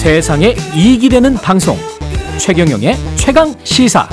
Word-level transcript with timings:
세상에 0.00 0.54
이익이 0.74 1.10
되는 1.10 1.34
방송 1.34 1.76
최경영의 2.38 2.94
최강 3.16 3.54
시사 3.64 4.08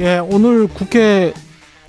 예, 0.00 0.18
오늘 0.18 0.66
국회 0.66 1.32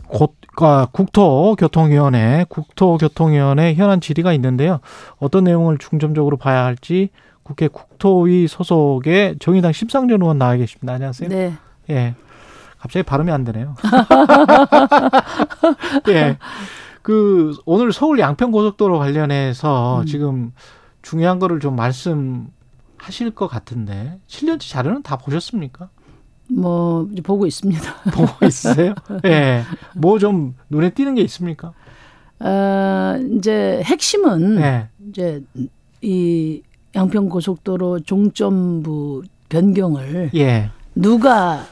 곧, 0.08 0.36
아, 0.62 0.86
국토교통위원회, 0.92 2.46
국토교통위원회 2.48 3.73
현안 3.73 4.00
질의가 4.00 4.32
있는데요. 4.34 4.80
어떤 5.18 5.46
내용을 5.46 5.80
중점적으로 5.80 6.38
봐야 6.38 6.66
할지 6.66 7.09
국회 7.41 7.68
국토위 7.68 8.48
소속의 8.48 9.38
정의당 9.39 9.71
심상정 9.71 10.21
의원 10.21 10.38
나와 10.38 10.55
계십니다. 10.55 10.93
안녕하세요. 10.93 11.30
네. 11.30 11.54
예. 11.89 12.14
갑자기 12.77 13.02
발음이 13.02 13.32
안 13.32 13.43
되네요. 13.43 13.75
예. 16.10 16.38
그, 17.05 17.55
오늘 17.68 17.93
서울 17.93 18.18
양평 18.18 18.50
고속도로 18.50 18.97
관련해서 18.97 20.01
음. 20.01 20.05
지금 20.07 20.54
중요한 21.04 21.37
거를 21.37 21.59
좀 21.59 21.75
말씀하실 21.75 23.29
것 23.36 23.47
같은데, 23.47 24.18
7년치 24.28 24.71
자료는 24.71 25.04
다 25.04 25.15
보셨습니까? 25.15 25.89
뭐 26.50 27.07
이제 27.11 27.21
보고 27.21 27.45
있습니다. 27.45 27.79
보고 28.11 28.43
있으세요? 28.43 28.95
예. 29.25 29.61
뭐좀 29.93 30.55
눈에 30.71 30.89
띄는 30.89 31.14
게 31.14 31.21
있습니까? 31.21 31.73
어, 32.39 33.19
이제 33.38 33.83
핵심은 33.83 34.59
예. 34.61 34.89
이제 35.08 35.44
이 36.02 36.64
양평 36.95 37.30
고속도로 37.30 38.00
종점부 38.00 39.22
변경을 39.50 40.31
예. 40.33 40.72
누가 40.95 41.67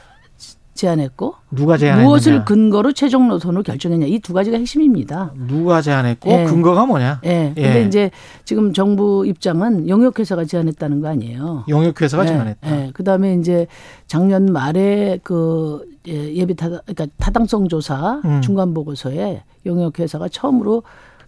제안했고 0.74 1.34
누가 1.52 1.76
제안했느냐? 1.76 2.06
무엇을 2.08 2.44
근거로 2.44 2.92
최종 2.92 3.28
노선을 3.28 3.62
결정했냐 3.62 4.06
이 4.06 4.18
두 4.18 4.32
가지가 4.32 4.58
핵심입니다. 4.58 5.32
누가 5.46 5.80
제안했고 5.80 6.30
예. 6.30 6.44
근거가 6.44 6.84
뭐냐? 6.86 7.20
예. 7.24 7.52
예. 7.56 7.62
근데 7.62 7.84
이제 7.86 8.10
지금 8.44 8.72
정부 8.72 9.24
입장은 9.26 9.88
용역회사가 9.88 10.44
제안했다는 10.46 11.00
거 11.00 11.08
아니에요. 11.08 11.64
용역회사가 11.68 12.24
예, 12.24 12.28
제안했다. 12.28 12.86
예. 12.86 12.90
그다음에 12.92 13.34
이제 13.34 13.66
작년 14.06 14.46
말에 14.46 15.20
그 15.22 15.84
예, 16.08 16.34
예비 16.34 16.54
타당 16.54 16.80
그러니까 16.86 17.06
타당성 17.18 17.68
조사 17.68 18.20
음. 18.24 18.40
중간 18.42 18.74
보고서에 18.74 19.42
용역회사가 19.64 20.28
처음으로 20.28 20.82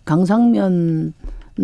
강상면 0.05 1.15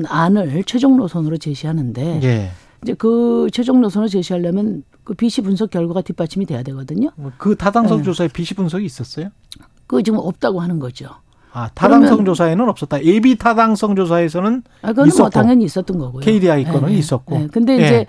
안을 0.07 0.65
최종 0.65 0.97
노선으로 0.97 1.37
제시하는데 1.37 2.21
예. 2.23 2.51
이제 2.83 2.95
그 2.95 3.49
최종 3.53 3.81
노선을 3.81 4.09
제시하려면 4.09 4.83
그 5.05 5.15
BC 5.15 5.43
분석 5.43 5.71
결과가 5.71 6.03
뒷받침이 6.03 6.47
돼야 6.47 6.63
되거든요. 6.63 7.11
그 7.39 7.57
타당성 7.57 8.01
예. 8.01 8.03
조사에 8.03 8.29
비시 8.29 8.55
분석이 8.55 8.85
있었어요? 8.85 9.31
그거 9.87 10.03
지금 10.03 10.19
없다고 10.21 10.61
하는 10.61 10.79
거죠. 10.79 11.09
아, 11.53 11.69
타당성 11.75 12.25
조사에는 12.25 12.69
없었다. 12.69 13.05
예비 13.05 13.37
타당성 13.37 13.95
조사에서는 13.95 14.63
아, 14.83 14.89
그건 14.89 15.09
있었고. 15.09 15.23
뭐 15.23 15.31
당연히 15.31 15.65
있었던 15.65 15.99
거고요. 15.99 16.21
KDI 16.21 16.65
거는 16.65 16.91
예, 16.91 16.95
예. 16.95 16.99
있었고. 16.99 17.41
예. 17.41 17.47
근데 17.49 17.79
예. 17.79 17.85
이제 17.85 18.07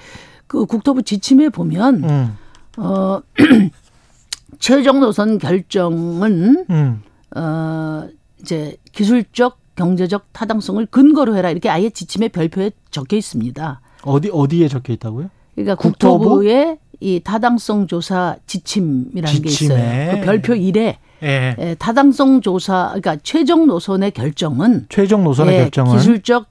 그 0.47 0.65
국토부 0.65 1.01
지침에 1.03 1.49
보면 1.49 2.03
음. 2.03 2.37
어 2.77 3.19
최종 4.59 5.01
노선 5.01 5.39
결정은 5.39 6.65
음. 6.69 7.01
어 7.35 8.07
이제 8.39 8.77
기술적 8.91 9.57
경제적 9.75 10.31
타당성을 10.31 10.85
근거로 10.85 11.35
해라 11.35 11.49
이렇게 11.49 11.69
아예 11.69 11.89
지침의 11.89 12.29
별표에 12.29 12.71
적혀 12.91 13.17
있습니다. 13.17 13.81
어디 14.03 14.29
어디에 14.31 14.67
적혀 14.67 14.93
있다고요? 14.93 15.29
그러니까 15.55 15.75
국토부? 15.75 16.19
국토부의 16.19 16.77
이 17.03 17.19
타당성 17.21 17.87
조사 17.87 18.37
지침이라는 18.47 19.41
게 19.41 19.49
지침에. 19.49 19.75
있어요. 19.75 20.19
그 20.19 20.25
별표 20.25 20.53
1에 20.53 20.95
예. 21.23 21.55
에, 21.57 21.75
타당성 21.75 22.39
조사 22.39 22.87
그러니까 22.93 23.17
최종 23.23 23.67
노선의 23.67 24.11
결정은 24.11 24.85
최종 24.87 25.23
노선의 25.25 25.53
예, 25.53 25.59
결정은 25.63 25.97
기술적 25.97 26.45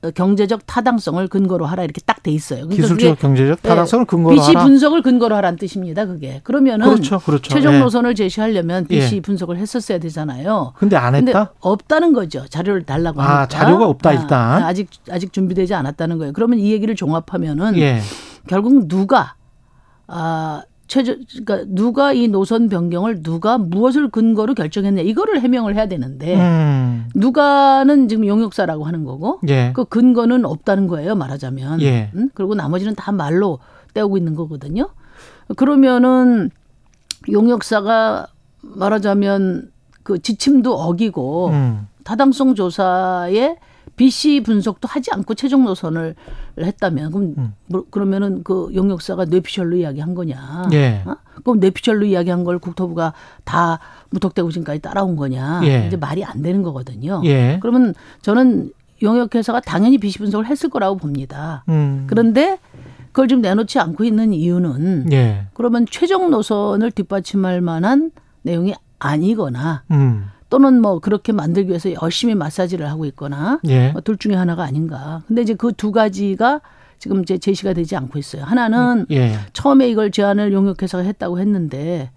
어, 0.00 0.10
경제적 0.12 0.64
타당성을 0.66 1.26
근거로 1.28 1.66
하라 1.66 1.82
이렇게 1.84 2.00
딱 2.06 2.22
돼 2.22 2.30
있어요. 2.30 2.60
그러니까 2.66 2.82
기술적 2.82 3.18
경제적 3.18 3.58
예, 3.62 3.68
타당성을 3.68 4.06
근거로 4.06 4.34
BC 4.36 4.46
하라. 4.54 4.64
분석을 4.64 5.02
근거로 5.02 5.36
하라는 5.36 5.58
뜻입니다. 5.58 6.06
그게 6.06 6.40
그러면은 6.42 6.86
그렇죠. 6.88 7.18
그렇죠. 7.18 7.52
최종 7.52 7.74
예. 7.74 7.78
노선을 7.80 8.14
제시하려면 8.14 8.86
BC 8.86 9.16
예. 9.16 9.20
분석을 9.20 9.58
했었어야 9.58 9.98
되잖아요. 9.98 10.72
근데 10.78 10.96
안 10.96 11.12
근데 11.12 11.32
했다? 11.32 11.52
없다는 11.60 12.14
거죠. 12.14 12.46
자료를 12.48 12.84
달라고 12.84 13.20
아, 13.20 13.24
하니까. 13.40 13.48
자료가 13.48 13.86
없다, 13.86 14.12
일단. 14.12 14.62
아, 14.62 14.72
직 14.72 14.88
아직 15.10 15.32
준비되지 15.34 15.74
않았다는 15.74 16.16
거예요. 16.18 16.32
그러면 16.32 16.58
이 16.60 16.72
얘기를 16.72 16.94
종합하면은 16.94 17.76
예. 17.78 18.00
결국 18.46 18.88
누가 18.88 19.34
아 20.08 20.62
최저 20.88 21.14
그러니까 21.44 21.64
누가 21.68 22.12
이 22.14 22.28
노선 22.28 22.68
변경을 22.68 23.22
누가 23.22 23.58
무엇을 23.58 24.10
근거로 24.10 24.54
결정했냐 24.54 25.02
이거를 25.02 25.40
해명을 25.42 25.76
해야 25.76 25.86
되는데 25.86 26.34
음. 26.36 27.08
누가는 27.14 28.08
지금 28.08 28.26
용역사라고 28.26 28.84
하는 28.84 29.04
거고 29.04 29.38
예. 29.48 29.72
그 29.74 29.84
근거는 29.84 30.46
없다는 30.46 30.88
거예요 30.88 31.14
말하자면 31.14 31.82
예. 31.82 32.10
음? 32.14 32.30
그리고 32.32 32.54
나머지는 32.54 32.94
다 32.94 33.12
말로 33.12 33.58
떼우고 33.92 34.16
있는 34.16 34.34
거거든요 34.34 34.88
그러면은 35.56 36.50
용역사가 37.30 38.26
말하자면 38.62 39.70
그 40.02 40.20
지침도 40.22 40.74
어기고 40.74 41.48
음. 41.48 41.86
타당성 42.02 42.54
조사에 42.54 43.56
BC 43.98 44.42
분석도 44.44 44.88
하지 44.88 45.10
않고 45.12 45.34
최종 45.34 45.64
노선을 45.64 46.14
했다면 46.58 47.10
그럼 47.10 47.34
음. 47.36 47.54
뭐, 47.66 47.84
그러면은 47.90 48.42
그 48.42 48.70
용역사가 48.74 49.26
뇌피셜로 49.26 49.76
이야기한 49.76 50.14
거냐? 50.14 50.68
예. 50.72 51.02
어? 51.04 51.16
그럼 51.44 51.60
뇌피셜로 51.60 52.06
이야기한 52.06 52.44
걸 52.44 52.58
국토부가 52.58 53.12
다 53.44 53.80
무턱대고 54.10 54.50
지금까지 54.50 54.80
따라온 54.80 55.16
거냐? 55.16 55.60
예. 55.64 55.86
이제 55.88 55.96
말이 55.96 56.24
안 56.24 56.40
되는 56.40 56.62
거거든요. 56.62 57.20
예. 57.24 57.58
그러면 57.60 57.92
저는 58.22 58.70
용역회사가 59.02 59.60
당연히 59.60 59.98
BC 59.98 60.18
분석을 60.18 60.46
했을 60.46 60.70
거라고 60.70 60.96
봅니다. 60.96 61.64
음. 61.68 62.06
그런데 62.08 62.58
그걸 63.08 63.26
지금 63.26 63.42
내놓지 63.42 63.80
않고 63.80 64.04
있는 64.04 64.32
이유는 64.32 65.12
예. 65.12 65.46
그러면 65.54 65.86
최종 65.90 66.30
노선을 66.30 66.92
뒷받침할 66.92 67.60
만한 67.60 68.12
내용이 68.42 68.74
아니거나 69.00 69.82
음. 69.90 70.26
또는 70.50 70.80
뭐 70.80 70.98
그렇게 70.98 71.32
만들기 71.32 71.68
위해서 71.68 71.90
열심히 72.02 72.34
마사지를 72.34 72.88
하고 72.90 73.04
있거나 73.06 73.60
예. 73.66 73.92
뭐둘 73.92 74.16
중에 74.16 74.34
하나가 74.34 74.62
아닌가. 74.64 75.22
근데 75.28 75.42
이제 75.42 75.54
그 75.54 75.72
두 75.72 75.92
가지가 75.92 76.60
지금 76.98 77.22
이제 77.22 77.38
제시가 77.38 77.74
되지 77.74 77.94
않고 77.96 78.18
있어요. 78.18 78.44
하나는 78.44 79.06
예. 79.10 79.38
처음에 79.52 79.88
이걸 79.88 80.10
제안을 80.10 80.52
용역회사가 80.52 81.04
했다고 81.04 81.38
했는데 81.38 82.10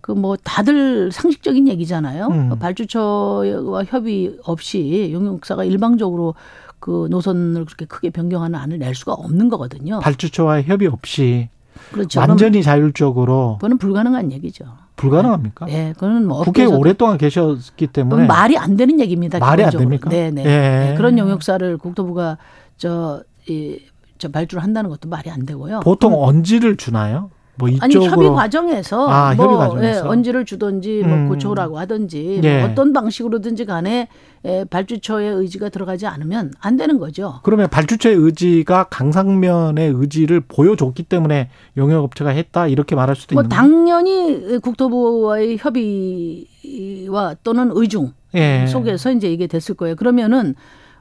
그 0.00 0.12
뭐 0.12 0.36
다들 0.42 1.12
상식적인 1.12 1.68
얘기잖아요. 1.68 2.26
음. 2.28 2.58
발주처와 2.58 3.84
협의 3.84 4.36
없이 4.44 5.10
용역사가 5.12 5.64
일방적으로 5.64 6.34
그 6.80 7.06
노선을 7.10 7.64
그렇게 7.66 7.84
크게 7.84 8.10
변경하는 8.10 8.58
안을 8.58 8.78
낼 8.78 8.94
수가 8.94 9.12
없는 9.12 9.48
거거든요. 9.50 10.00
발주처와의 10.00 10.64
협의 10.64 10.88
없이 10.88 11.48
그렇죠. 11.92 12.20
완전히 12.20 12.62
자율적으로 12.62 13.56
그거는 13.58 13.78
불가능한 13.78 14.32
얘기죠. 14.32 14.64
불가능합니까? 14.96 15.66
예, 15.70 15.92
그거는 15.94 16.26
뭐 16.26 16.38
국회에 16.42 16.64
업계에서도 16.64 16.78
오랫동안 16.78 17.18
계셨기 17.18 17.86
때문에 17.86 18.26
말이 18.26 18.56
안 18.58 18.76
되는 18.76 19.00
얘기입니다. 19.00 19.38
말이 19.38 19.62
안 19.64 19.70
기본적으로. 19.70 19.98
됩니까? 19.98 20.10
네네. 20.10 20.44
예. 20.44 20.88
네, 20.90 20.94
그런 20.96 21.18
용역사를 21.18 21.78
국토부가 21.78 22.36
저, 22.76 23.22
이, 23.48 23.78
저 24.18 24.28
발주를 24.28 24.62
한다는 24.62 24.90
것도 24.90 25.08
말이 25.08 25.30
안 25.30 25.46
되고요. 25.46 25.80
보통 25.80 26.14
언지를 26.22 26.76
주나요? 26.76 27.30
뭐 27.60 27.68
아니 27.80 27.92
이쪽으로 27.92 28.10
협의 28.10 28.30
과정에서 28.30 29.08
아, 29.08 29.34
뭐 29.34 29.44
협의 29.44 29.58
과정에서. 29.58 30.04
예, 30.04 30.08
언지를 30.08 30.44
주든지 30.44 31.02
뭐 31.04 31.14
음. 31.14 31.28
고초라고 31.28 31.78
하든지 31.78 32.40
예. 32.42 32.60
뭐 32.60 32.70
어떤 32.70 32.92
방식으로든지 32.92 33.66
간에 33.66 34.08
예, 34.46 34.64
발주처의 34.64 35.34
의지가 35.34 35.68
들어가지 35.68 36.06
않으면 36.06 36.52
안 36.60 36.76
되는 36.76 36.98
거죠. 36.98 37.40
그러면 37.42 37.68
발주처의 37.68 38.16
의지가 38.16 38.84
강상면의 38.84 39.92
의지를 39.94 40.40
보여줬기 40.40 41.02
때문에 41.02 41.50
용역업체가 41.76 42.30
했다 42.30 42.66
이렇게 42.66 42.94
말할 42.96 43.14
수도 43.14 43.34
뭐 43.34 43.42
있는 43.42 43.54
당연히 43.54 44.58
국토부와의 44.60 45.58
협의와 45.58 47.36
또는 47.44 47.70
의중 47.74 48.12
예. 48.34 48.66
속에서 48.66 49.12
이제 49.12 49.30
이게 49.30 49.46
됐을 49.46 49.74
거예요. 49.74 49.96
그러면은 49.96 50.54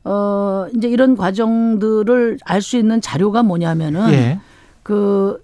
어 0.04 0.66
이제 0.76 0.88
이런 0.90 1.16
과정들을 1.16 2.40
알 2.46 2.62
수 2.62 2.78
있는 2.78 3.02
자료가 3.02 3.44
뭐냐면은 3.44 4.12
예. 4.12 4.40
그 4.84 5.42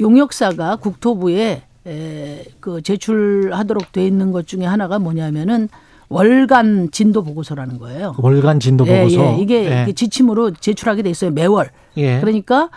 용역사가 0.00 0.76
국토부에 0.76 1.62
에, 1.86 2.44
그 2.60 2.82
제출하도록 2.82 3.92
돼 3.92 4.06
있는 4.06 4.32
것 4.32 4.46
중에 4.46 4.64
하나가 4.64 4.98
뭐냐면은 4.98 5.68
월간 6.08 6.90
진도 6.92 7.22
보고서라는 7.22 7.78
거예요. 7.78 8.14
월간 8.18 8.60
진도 8.60 8.86
예, 8.86 8.98
보고서 8.98 9.38
예, 9.38 9.38
이게 9.40 9.86
예. 9.88 9.92
지침으로 9.92 10.52
제출하게 10.52 11.02
돼 11.02 11.10
있어요 11.10 11.30
매월. 11.30 11.70
예. 11.96 12.20
그러니까 12.20 12.70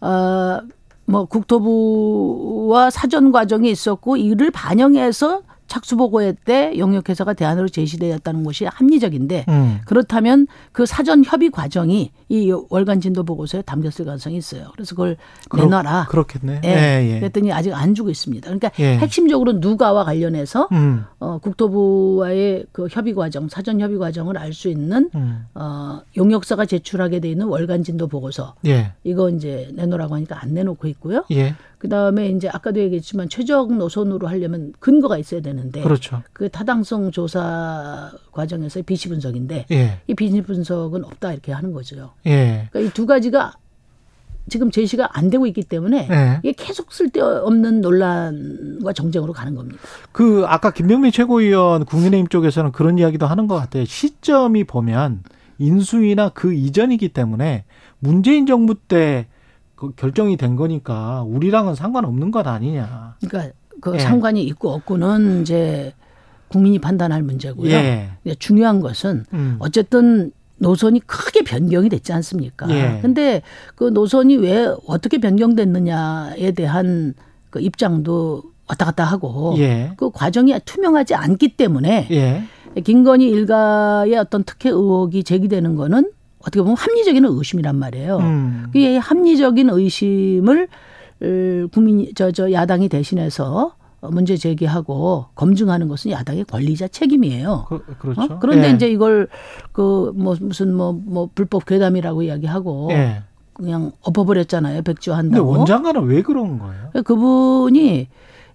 어 0.00 0.60
뭐 1.06 1.24
국토부와 1.24 2.90
사전 2.90 3.32
과정이 3.32 3.70
있었고 3.70 4.16
이를 4.16 4.50
반영해서 4.50 5.42
착수보고회 5.66 6.34
때 6.44 6.72
용역회사가 6.78 7.34
대안으로 7.34 7.68
제시되었다는 7.68 8.44
것이 8.44 8.64
합리적인데 8.66 9.44
음. 9.48 9.78
그렇다면 9.84 10.46
그 10.72 10.86
사전 10.86 11.24
협의 11.24 11.50
과정이 11.50 12.12
이 12.28 12.52
월간 12.70 13.00
진도 13.00 13.22
보고서에 13.24 13.62
담겼을 13.62 14.04
가능성이 14.04 14.36
있어요. 14.36 14.68
그래서 14.74 14.94
그걸 14.94 15.16
그렇- 15.48 15.64
내놔라. 15.64 16.06
그렇겠네. 16.08 16.60
예. 16.64 16.68
예, 16.68 17.14
예. 17.14 17.20
그랬더니 17.20 17.52
아직 17.52 17.72
안 17.72 17.94
주고 17.94 18.10
있습니다. 18.10 18.44
그러니까 18.46 18.70
예. 18.78 18.96
핵심적으로 18.98 19.54
누가와 19.54 20.04
관련해서 20.04 20.68
음. 20.72 21.04
어, 21.18 21.38
국토부와의 21.38 22.66
그 22.72 22.88
협의 22.90 23.14
과정, 23.14 23.48
사전 23.48 23.80
협의 23.80 23.98
과정을 23.98 24.36
알 24.38 24.52
수 24.56 24.68
있는 24.68 25.10
음. 25.14 25.44
어, 25.54 26.00
용역사가 26.16 26.64
제출하게 26.64 27.20
돼 27.20 27.28
있는 27.30 27.46
월간 27.46 27.82
진도 27.82 28.06
보고서 28.06 28.54
예. 28.66 28.92
이거 29.04 29.28
이제 29.28 29.68
내놓으라고 29.74 30.14
하니까 30.14 30.40
안 30.42 30.54
내놓고 30.54 30.88
있고요. 30.88 31.24
예. 31.86 31.88
그 31.88 31.88
다음에 31.88 32.28
이제 32.28 32.48
아까도 32.48 32.80
얘기했지만 32.80 33.28
최적 33.28 33.72
노선으로 33.72 34.26
하려면 34.26 34.72
근거가 34.80 35.18
있어야 35.18 35.40
되는데 35.40 35.82
그렇죠. 35.82 36.22
그 36.32 36.48
타당성 36.48 37.12
조사 37.12 38.10
과정에서의 38.32 38.82
비시 38.82 39.08
분석인데 39.08 39.66
예. 39.70 40.00
이 40.08 40.14
비시 40.14 40.42
분석은 40.42 41.04
없다 41.04 41.32
이렇게 41.32 41.52
하는 41.52 41.72
거죠. 41.72 42.12
예. 42.26 42.68
그러니까 42.72 42.80
이 42.80 42.96
두 42.96 43.06
가지가 43.06 43.52
지금 44.48 44.70
제시가 44.70 45.10
안 45.12 45.28
되고 45.30 45.46
있기 45.46 45.62
때문에 45.62 46.08
예. 46.10 46.40
이게 46.42 46.52
계속 46.56 46.92
쓸데없는 46.92 47.80
논란과 47.80 48.92
정쟁으로 48.92 49.32
가는 49.32 49.54
겁니다. 49.54 49.78
그 50.12 50.44
아까 50.46 50.70
김병민 50.72 51.12
최고위원 51.12 51.84
국민의힘 51.84 52.28
쪽에서는 52.28 52.72
그런 52.72 52.98
이야기도 52.98 53.26
하는 53.26 53.46
것 53.46 53.54
같아요. 53.56 53.84
시점이 53.84 54.64
보면 54.64 55.22
인수위나 55.58 56.30
그 56.30 56.52
이전이기 56.52 57.10
때문에 57.10 57.64
문재인 57.98 58.46
정부 58.46 58.74
때 58.74 59.26
그 59.76 59.92
결정이 59.94 60.36
된 60.36 60.56
거니까 60.56 61.22
우리랑은 61.22 61.74
상관없는 61.74 62.30
것 62.30 62.46
아니냐. 62.46 63.16
그러니까 63.20 63.54
그 63.80 63.94
예. 63.94 63.98
상관이 63.98 64.42
있고 64.44 64.70
없고는 64.70 65.42
이제 65.42 65.92
국민이 66.48 66.78
판단할 66.78 67.22
문제고요. 67.22 67.70
예. 67.70 68.10
중요한 68.38 68.80
것은 68.80 69.24
음. 69.32 69.56
어쨌든 69.58 70.32
노선이 70.58 71.00
크게 71.00 71.44
변경이 71.44 71.90
됐지 71.90 72.12
않습니까? 72.14 72.68
예. 72.70 72.98
근데 73.02 73.42
그 73.74 73.84
노선이 73.84 74.36
왜 74.38 74.74
어떻게 74.86 75.18
변경됐느냐에 75.18 76.52
대한 76.52 77.14
그 77.50 77.60
입장도 77.60 78.42
왔다 78.68 78.86
갔다 78.86 79.04
하고 79.04 79.54
예. 79.58 79.92
그 79.96 80.10
과정이 80.10 80.58
투명하지 80.64 81.14
않기 81.14 81.56
때문에 81.56 82.08
예. 82.10 82.44
김건희 82.82 83.28
일가의 83.28 84.16
어떤 84.16 84.44
특혜 84.44 84.70
의혹이 84.70 85.24
제기되는 85.24 85.76
거는 85.76 86.10
어떻게 86.46 86.60
보면 86.62 86.76
합리적인 86.76 87.24
의심이란 87.24 87.76
말이에요. 87.76 88.18
음. 88.18 88.66
이 88.74 88.96
합리적인 88.96 89.68
의심을 89.70 90.68
을, 91.22 91.68
국민 91.72 92.12
저 92.14 92.30
저 92.30 92.52
야당이 92.52 92.88
대신해서 92.88 93.74
문제 94.02 94.36
제기하고 94.36 95.26
검증하는 95.34 95.88
것은 95.88 96.12
야당의 96.12 96.44
권리자 96.44 96.88
책임이에요. 96.88 97.66
그, 97.68 97.82
그렇죠. 97.98 98.22
어? 98.22 98.38
그런데 98.38 98.68
예. 98.68 98.72
이제 98.72 98.88
이걸 98.88 99.26
그 99.72 100.12
뭐 100.14 100.36
무슨 100.40 100.72
뭐뭐 100.74 101.30
불법 101.34 101.64
괴담이라고 101.66 102.22
이야기하고 102.22 102.88
예. 102.92 103.22
그냥 103.54 103.90
엎어버렸잖아요. 104.02 104.74
근데 104.76 104.92
백지화한다고. 104.92 105.48
원장관은 105.50 106.04
왜 106.04 106.22
그런 106.22 106.58
거예요? 106.58 106.90
그분이 107.04 108.08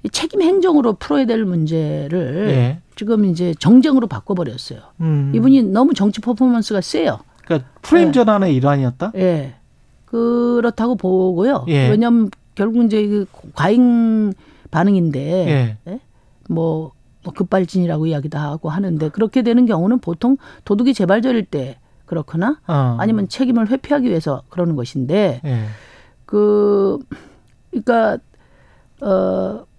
이 0.04 0.10
책임 0.10 0.42
행정으로 0.42 0.94
풀어야 0.94 1.26
될 1.26 1.44
문제를 1.44 2.48
예. 2.50 2.80
지금 2.96 3.26
이제 3.26 3.54
정쟁으로 3.60 4.08
바꿔버렸어요. 4.08 4.80
음. 5.02 5.32
이분이 5.36 5.64
너무 5.64 5.94
정치 5.94 6.22
퍼포먼스가 6.22 6.80
세요. 6.82 7.20
그러니까 7.46 7.70
프레임 7.82 8.10
예. 8.10 8.12
전환의 8.12 8.56
일환이었다? 8.56 9.12
예. 9.16 9.56
그렇다고 10.06 10.96
보고요. 10.96 11.66
예. 11.68 11.90
왜냐하면 11.90 12.30
결국 12.56 12.84
이제 12.84 13.08
그 13.08 13.26
과잉 13.54 14.34
반응인데 14.72 15.78
예. 15.88 16.00
뭐, 16.50 16.92
뭐 17.24 17.34
급발진이라고 17.34 18.08
이야기도 18.08 18.38
하고 18.38 18.70
하는데 18.70 19.10
그렇게 19.10 19.42
되는 19.42 19.66
경우는 19.66 20.00
보통 20.00 20.38
도둑이 20.66 20.94
재발절일 20.94 21.46
때 21.46 21.78
그렇거나 22.06 22.60
어. 22.68 22.98
아니면 23.00 23.30
책임을 23.30 23.70
회피하기 23.70 24.08
위해서 24.08 24.44
그러는 24.50 24.76
것인데 24.76 25.42
예. 25.44 25.66
그 26.26 27.00
그러니까 27.72 28.18
어 29.02 29.72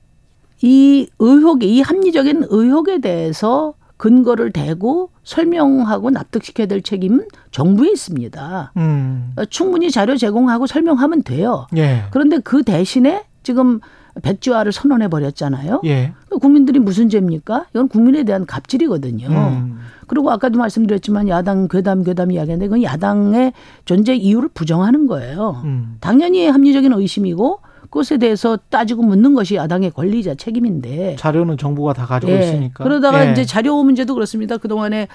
이 0.63 1.09
의혹에 1.19 1.67
이 1.67 1.81
합리적인 1.81 2.47
의혹에 2.49 3.01
대해서 3.01 3.75
근거를 3.97 4.53
대고 4.53 5.11
설명하고 5.25 6.11
납득시켜야 6.11 6.67
될 6.67 6.83
책임은 6.83 7.27
정부에 7.51 7.91
있습니다. 7.91 8.73
음. 8.77 9.33
어, 9.37 9.45
충분히 9.45 9.91
자료 9.91 10.17
제공하고 10.17 10.67
설명하면 10.67 11.23
돼요. 11.23 11.67
예. 11.77 12.05
그런데 12.11 12.39
그 12.39 12.63
대신에 12.63 13.25
지금 13.43 13.81
백지화를 14.23 14.73
선언해 14.73 15.09
버렸잖아요. 15.09 15.81
예. 15.85 16.13
국민들이 16.41 16.79
무슨 16.79 17.09
죄입니까? 17.09 17.67
이건 17.71 17.89
국민에 17.89 18.25
대한 18.25 18.45
갑질이거든요. 18.45 19.29
음. 19.29 19.79
그리고 20.07 20.31
아까도 20.31 20.59
말씀드렸지만 20.59 21.29
야당 21.29 21.69
괴담 21.69 22.03
괴담 22.03 22.33
이야기인데 22.33 22.67
그건 22.67 22.83
야당의 22.83 23.55
존재 23.87 24.15
이유를 24.15 24.51
부정하는 24.53 25.07
거예요. 25.07 25.63
음. 25.65 25.97
당연히 26.01 26.47
합리적인 26.49 26.93
의심이고 26.93 27.61
그 27.61 27.71
것에 27.93 28.19
대해서 28.19 28.59
따지고 28.71 29.03
묻는 29.05 29.35
것이 29.35 29.55
야당의 29.55 29.93
권리자 29.93 30.35
책임인데. 30.35 31.15
자료는 31.17 31.57
정부가 31.59 31.93
다 31.93 32.07
가지고 32.07 32.33
예. 32.33 32.41
있으니까. 32.41 32.83
그러다가 32.83 33.29
예. 33.29 33.31
이제 33.31 33.45
자료 33.45 33.81
문제도 33.85 34.13
그렇습니다. 34.13 34.57
그 34.57 34.67
동안에 34.67 35.07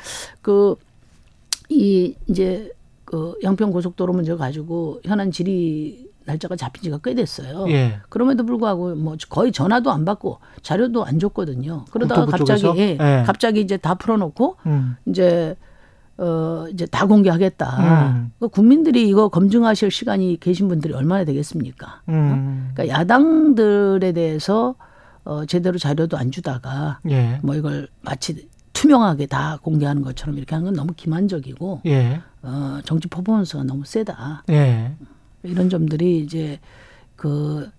그 0.42 0.76
이 1.70 2.16
이제 2.28 2.72
그 3.06 3.36
양평 3.44 3.72
고속도로 3.72 4.14
문제 4.14 4.36
가지고 4.36 5.00
현안 5.04 5.32
질의 5.32 6.08
날짜가 6.26 6.58
잡힌 6.58 6.84
지가 6.84 7.00
꽤 7.04 7.14
됐어요. 7.14 7.66
예. 7.70 8.00
그럼에도 8.10 8.46
불구하고 8.46 8.96
뭐 8.96 9.16
거의 9.30 9.52
전화도 9.52 9.92
안 9.92 10.04
받고 10.04 10.40
자료도 10.62 11.06
안 11.06 11.20
줬거든요. 11.20 11.86
그러다가 11.92 12.26
갑자기? 12.26 12.68
예, 12.78 12.98
예. 13.00 13.24
갑자기 13.26 13.62
이제 13.62 13.78
다 13.78 13.96
풀어놓고 13.96 14.58
음. 14.66 14.98
이제 15.06 15.56
어 16.18 16.66
이제 16.72 16.86
다 16.88 17.06
공개하겠다. 17.06 18.16
음. 18.16 18.32
그 18.40 18.48
국민들이 18.48 19.08
이거 19.08 19.30
검증하실 19.30 19.92
시간이 19.92 20.40
계신 20.40 20.68
분들이 20.68 20.94
얼마나 20.94 21.24
되겠습니까? 21.26 22.02
음. 22.10 22.72
그러니까 22.74 23.00
야당들에 23.00 24.12
대해서 24.14 24.76
어 25.24 25.46
제대로 25.46 25.78
자료도 25.78 26.18
안 26.18 26.32
주다가 26.32 27.00
예. 27.10 27.40
뭐 27.44 27.56
이걸 27.56 27.88
마치 28.02 28.48
투명하게 28.74 29.28
다 29.28 29.60
공개하는 29.62 30.02
것처럼 30.02 30.38
이렇게 30.38 30.56
하는 30.56 30.66
건 30.66 30.74
너무 30.74 30.94
기만적이고 30.96 31.82
예. 31.86 32.22
어 32.42 32.80
정치 32.84 33.08
퍼포먼스가 33.08 33.64
너무 33.64 33.86
세다. 33.86 34.44
예. 34.50 34.96
이런 35.44 35.70
점들이 35.70 36.20
이제 36.20 36.60
그, 37.18 37.70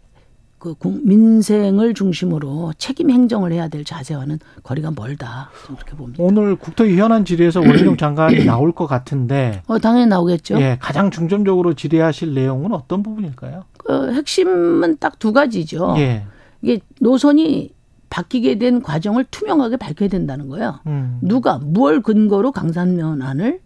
그 0.59 0.75
국- 0.75 1.07
민생을 1.07 1.95
중심으로 1.95 2.73
책임 2.79 3.11
행정을 3.11 3.53
해야 3.53 3.69
될 3.69 3.85
자세와는 3.85 4.39
거리가 4.63 4.93
멀다. 4.97 5.51
그렇게 5.67 5.97
봅니다. 5.97 6.23
오늘 6.23 6.57
국토위 6.57 6.99
현안 6.99 7.25
질의에서 7.25 7.61
원희룡 7.61 7.97
장관이 7.97 8.45
나올 8.47 8.73
것 8.73 8.87
같은데 8.87 9.63
어, 9.67 9.79
당연히 9.79 10.07
나오겠죠. 10.07 10.61
예, 10.61 10.77
가장 10.81 11.11
중점적으로 11.11 11.75
질의하실 11.75 12.35
내용은 12.35 12.73
어떤 12.73 13.03
부분일까요? 13.03 13.65
그 13.79 14.13
핵심은 14.15 14.99
딱 14.99 15.19
두 15.19 15.33
가지죠. 15.33 15.95
예. 15.99 16.25
이게 16.63 16.81
노선이 17.01 17.71
바뀌게 18.11 18.59
된 18.59 18.83
과정을 18.83 19.27
투명하게 19.31 19.77
밝혀야 19.77 20.09
된다는 20.09 20.49
거예요. 20.49 20.81
음. 20.87 21.19
누가 21.23 21.59
무얼 21.59 22.01
근거로 22.03 22.53
강산면안을 22.53 23.47
에, 23.47 23.59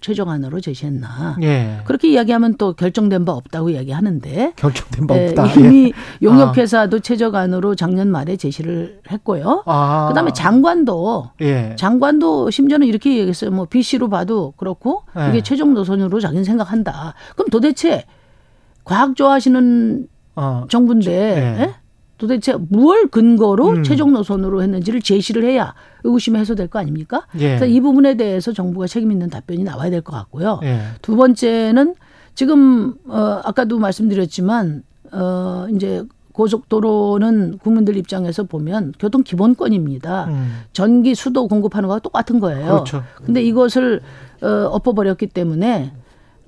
최종안으로 0.00 0.60
제시했나. 0.60 1.36
예. 1.42 1.80
그렇게 1.84 2.08
이야기하면 2.08 2.56
또 2.56 2.72
결정된 2.72 3.24
바 3.24 3.32
없다고 3.32 3.70
이야기하는데 3.70 4.54
결정된 4.56 5.06
바 5.06 5.16
에, 5.16 5.28
없다. 5.28 5.48
예. 5.56 5.60
이미 5.60 5.92
용역회사도 6.22 7.00
최저간으로 7.00 7.74
작년 7.74 8.10
말에 8.10 8.36
제시를 8.36 9.00
했고요. 9.10 9.62
아. 9.66 10.06
그다음에 10.08 10.32
장관도 10.32 11.30
예. 11.42 11.76
장관도 11.76 12.50
심지어는 12.50 12.86
이렇게 12.86 13.16
얘기했어요. 13.18 13.50
뭐 13.50 13.66
BC로 13.66 14.08
봐도 14.08 14.52
그렇고 14.56 15.02
네. 15.14 15.28
이게 15.30 15.42
최종 15.42 15.74
노선으로 15.74 16.18
자기는 16.20 16.44
생각한다. 16.44 17.14
그럼 17.34 17.48
도대체 17.50 18.04
과학 18.84 19.14
좋아하시는 19.16 20.08
어. 20.36 20.64
정부인데 20.68 21.10
네. 21.10 21.56
예? 21.60 21.74
도대체 22.18 22.54
무얼 22.68 23.06
근거로 23.06 23.68
음. 23.70 23.82
최종 23.84 24.12
노선으로 24.12 24.62
했는지를 24.62 25.00
제시를 25.00 25.44
해야 25.44 25.74
의구심이 26.04 26.38
해소될 26.38 26.66
거 26.68 26.78
아닙니까? 26.80 27.26
예. 27.36 27.48
그래서 27.48 27.66
이 27.66 27.80
부분에 27.80 28.16
대해서 28.16 28.52
정부가 28.52 28.86
책임 28.86 29.12
있는 29.12 29.30
답변이 29.30 29.62
나와야 29.64 29.88
될 29.90 30.02
것 30.02 30.12
같고요. 30.16 30.60
예. 30.64 30.80
두 31.00 31.16
번째는 31.16 31.94
지금 32.34 32.94
어 33.08 33.40
아까도 33.44 33.78
말씀드렸지만 33.78 34.82
어 35.12 35.66
이제 35.74 36.02
고속도로는 36.32 37.58
국민들 37.58 37.96
입장에서 37.96 38.44
보면 38.44 38.92
교통 38.98 39.22
기본권입니다. 39.22 40.26
음. 40.26 40.60
전기, 40.72 41.14
수도 41.14 41.48
공급하는 41.48 41.88
거와 41.88 41.98
똑같은 42.00 42.38
거예요. 42.40 42.66
그렇죠. 42.66 43.02
근데 43.24 43.42
이것을 43.42 44.00
어, 44.42 44.46
엎어버렸기 44.72 45.26
때문에 45.28 45.92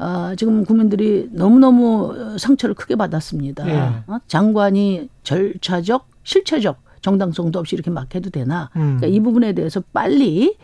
어, 0.00 0.35
지금 0.35 0.64
국민들이 0.64 1.28
너무너무 1.30 2.38
상처를 2.38 2.75
크게 2.75 2.97
받았습니다. 2.97 3.69
예. 3.69 4.02
어? 4.07 4.19
장관이 4.26 5.11
절차적, 5.23 6.09
실체적 6.23 6.83
정당성도 7.02 7.59
없이 7.59 7.75
이렇게 7.75 7.90
막 7.90 8.14
해도 8.14 8.30
되나. 8.30 8.71
음. 8.76 8.97
그러니까 8.97 9.07
이 9.09 9.21
부분에 9.21 9.52
대해서 9.52 9.83
빨리 9.92 10.57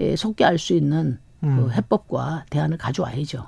예, 0.00 0.16
속게 0.16 0.44
알수 0.44 0.74
있는 0.74 1.18
음. 1.44 1.56
그 1.56 1.70
해법과 1.70 2.46
대안을 2.50 2.78
가져와야죠. 2.78 3.46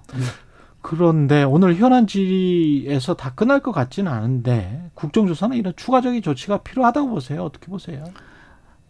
그런데 0.81 1.43
오늘 1.43 1.75
현안 1.75 2.07
질의에서 2.07 3.15
다 3.15 3.33
끝날 3.35 3.61
것 3.61 3.73
같지는 3.73 4.11
않은데 4.11 4.91
국정조사는 4.95 5.57
이런 5.57 5.73
추가적인 5.77 6.23
조치가 6.23 6.59
필요하다고 6.59 7.09
보세요. 7.09 7.45
어떻게 7.45 7.67
보세요? 7.67 8.05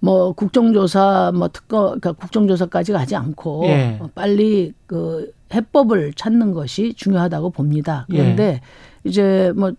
뭐 0.02 0.32
국정조사 0.32 1.30
뭐 1.32 1.48
특검 1.48 1.84
그러니까 1.84 2.12
국정조사까지 2.12 2.92
가지 2.92 3.14
않고 3.14 3.62
예. 3.66 3.98
어, 4.00 4.08
빨리 4.12 4.74
그 4.86 5.32
해법을 5.54 6.12
찾는 6.14 6.52
것이 6.52 6.92
중요하다고 6.94 7.50
봅니다. 7.50 8.04
그런데 8.10 8.60
이제 9.04 9.52
뭐 9.54 9.72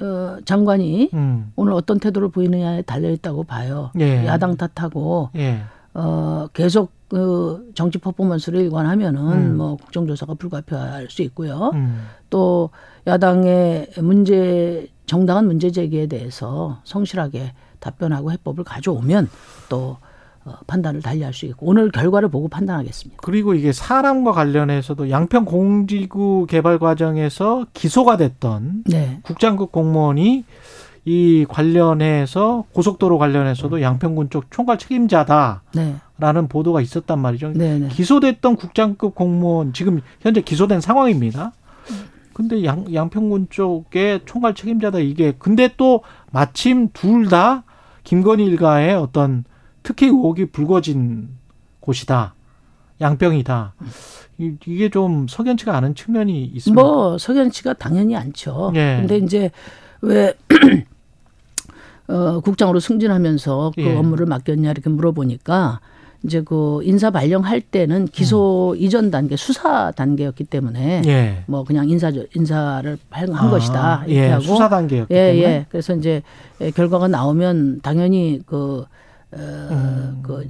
어, 0.00 0.38
장관이 0.44 1.10
음. 1.14 1.52
오늘 1.54 1.74
어떤 1.74 2.00
태도를 2.00 2.30
보이느냐에 2.30 2.82
달려 2.82 3.10
있다고 3.10 3.44
봐요. 3.44 3.92
예. 4.00 4.26
야당 4.26 4.56
탓하고 4.56 5.30
예. 5.36 5.60
어 5.94 6.48
계속 6.52 6.90
그 7.08 7.70
정치 7.74 7.98
퍼포먼스를 7.98 8.60
일관하면은 8.62 9.20
음. 9.20 9.56
뭐 9.56 9.76
국정조사가 9.76 10.34
불가피할 10.34 11.08
수 11.10 11.22
있고요. 11.22 11.70
음. 11.74 12.06
또 12.28 12.70
야당의 13.06 13.90
문제 13.98 14.88
정당한 15.06 15.46
문제 15.46 15.70
제기에 15.70 16.08
대해서 16.08 16.80
성실하게 16.82 17.52
답변하고 17.80 18.32
해법을 18.32 18.64
가져오면 18.64 19.28
또 19.68 19.96
어, 20.44 20.54
판단을 20.66 21.02
달리할 21.02 21.34
수 21.34 21.44
있고 21.46 21.66
오늘 21.66 21.90
결과를 21.90 22.30
보고 22.30 22.48
판단하겠습니다. 22.48 23.20
그리고 23.22 23.54
이게 23.54 23.72
사람과 23.72 24.32
관련해서도 24.32 25.10
양평 25.10 25.44
공지구 25.44 26.46
개발 26.48 26.78
과정에서 26.78 27.66
기소가 27.74 28.16
됐던 28.16 28.84
네. 28.86 29.20
국장급 29.22 29.70
공무원이 29.70 30.44
이 31.04 31.46
관련해서 31.48 32.64
고속도로 32.72 33.18
관련해서도 33.18 33.80
양평군 33.80 34.30
쪽 34.30 34.50
총괄 34.50 34.78
책임자다라는 34.78 35.62
네. 35.72 36.48
보도가 36.48 36.80
있었단 36.80 37.18
말이죠. 37.18 37.52
네, 37.54 37.78
네. 37.78 37.88
기소됐던 37.88 38.56
국장급 38.56 39.14
공무원 39.14 39.72
지금 39.72 40.00
현재 40.20 40.40
기소된 40.42 40.80
상황입니다. 40.80 41.52
근데 42.32 42.64
양, 42.64 42.86
양평군 42.92 43.48
쪽에 43.50 44.20
총괄 44.24 44.54
책임자다 44.54 45.00
이게 45.00 45.34
근데 45.38 45.68
또 45.76 46.02
마침 46.30 46.88
둘 46.92 47.28
다 47.28 47.64
김건희 48.04 48.44
일가의 48.46 48.94
어떤 48.94 49.44
특혜 49.82 50.06
의혹이 50.06 50.46
불거진 50.46 51.28
곳이다. 51.80 52.34
양평이다. 53.00 53.74
이- 54.38 54.56
이게 54.66 54.88
좀 54.90 55.26
석연치가 55.28 55.76
않은 55.76 55.94
측면이 55.94 56.44
있습니다. 56.44 56.80
뭐 56.82 57.18
석연치가 57.18 57.74
당연히 57.74 58.16
않죠. 58.16 58.72
예. 58.74 58.96
근데 59.00 59.18
이제 59.18 59.50
왜 60.02 60.34
어, 62.08 62.40
국장으로 62.40 62.80
승진하면서 62.80 63.72
그 63.76 63.82
예. 63.82 63.96
업무를 63.96 64.26
맡겼냐 64.26 64.70
이렇게 64.70 64.90
물어보니까 64.90 65.80
이제 66.22 66.42
그 66.42 66.80
인사 66.84 67.10
발령할 67.10 67.60
때는 67.60 68.06
기소 68.06 68.74
이전 68.78 69.10
단계 69.10 69.36
수사 69.36 69.90
단계였기 69.92 70.44
때문에 70.44 70.98
음. 71.00 71.04
예. 71.06 71.44
뭐 71.46 71.64
그냥 71.64 71.88
인사 71.88 72.12
인사를 72.34 72.98
한, 73.08 73.32
한 73.32 73.48
아, 73.48 73.50
것이다 73.50 74.04
이렇게 74.06 74.26
예, 74.26 74.28
하고 74.28 74.42
수사 74.42 74.68
단계였기 74.68 75.14
예, 75.14 75.32
때문에 75.32 75.42
예. 75.44 75.66
그래서 75.70 75.94
이제 75.94 76.22
예, 76.60 76.70
결과가 76.70 77.08
나오면 77.08 77.80
당연히 77.82 78.40
그, 78.44 78.84
어, 79.32 79.38
음. 79.38 80.20
그, 80.22 80.46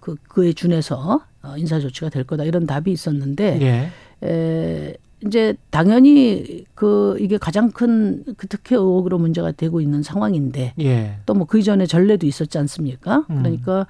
그, 0.00 0.16
그에 0.28 0.52
준해서 0.52 1.20
어, 1.42 1.54
인사 1.56 1.78
조치가 1.78 2.08
될 2.08 2.24
거다 2.24 2.44
이런 2.44 2.66
답이 2.66 2.90
있었는데 2.90 3.58
예. 3.62 4.26
에, 4.26 4.94
이제 5.24 5.54
당연히 5.70 6.64
그 6.74 7.16
이게 7.20 7.38
가장 7.38 7.70
큰 7.70 8.24
그 8.36 8.46
특혜 8.48 8.76
의혹으로 8.76 9.18
문제가 9.18 9.52
되고 9.52 9.80
있는 9.80 10.02
상황인데 10.02 10.74
예. 10.80 11.18
또뭐 11.26 11.46
그 11.46 11.58
이전에 11.58 11.86
전례도 11.86 12.26
있었지 12.26 12.58
않습니까? 12.58 13.24
음. 13.30 13.38
그러니까 13.38 13.86